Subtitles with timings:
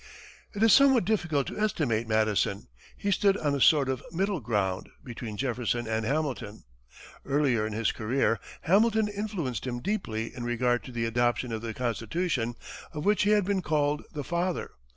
[0.55, 2.69] It is somewhat difficult to estimate Madison.
[2.97, 6.63] He stood on a sort of middle ground between Jefferson and Hamilton.
[7.23, 11.75] Earlier in his career, Hamilton influenced him deeply in regard to the adoption of the
[11.75, 12.55] Constitution,
[12.93, 14.71] of which he has been called the father.